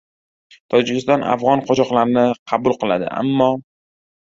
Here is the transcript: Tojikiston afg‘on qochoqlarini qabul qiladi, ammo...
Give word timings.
Tojikiston 0.73 1.25
afg‘on 1.35 1.63
qochoqlarini 1.69 2.25
qabul 2.55 2.77
qiladi, 2.83 3.13
ammo... 3.23 3.53